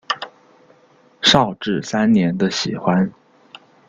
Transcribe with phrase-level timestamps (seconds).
[1.21, 3.07] 绍治三年的喜欢。